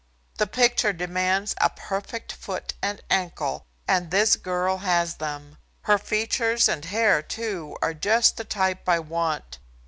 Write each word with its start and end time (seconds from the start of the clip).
The 0.39 0.47
picture 0.47 0.93
demands 0.93 1.53
a 1.61 1.69
perfect 1.69 2.31
foot 2.33 2.73
and 2.81 3.03
ankle, 3.11 3.67
and 3.87 4.09
this 4.09 4.35
girl 4.35 4.77
has 4.79 5.17
them. 5.17 5.57
Her 5.83 5.99
features 5.99 6.67
and 6.67 6.85
hair, 6.85 7.21
too, 7.21 7.77
are 7.83 7.93
just 7.93 8.37
the 8.37 8.43
type 8.43 8.89
I 8.89 8.97
want. 8.97 9.59